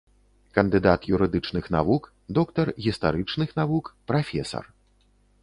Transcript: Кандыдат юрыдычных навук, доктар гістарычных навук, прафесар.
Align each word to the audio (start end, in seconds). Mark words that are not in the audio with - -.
Кандыдат 0.57 1.01
юрыдычных 1.13 1.65
навук, 1.75 2.03
доктар 2.39 2.73
гістарычных 2.87 3.49
навук, 3.61 3.93
прафесар. 4.15 4.65